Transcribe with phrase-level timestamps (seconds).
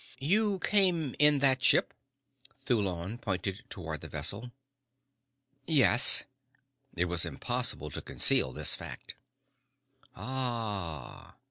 [0.19, 1.93] "You came in that ship?"
[2.65, 4.51] Thulon pointed toward the vessel.
[5.67, 6.23] "Yes."
[6.95, 9.13] It was impossible to conceal this fact.
[10.15, 11.35] "Ah."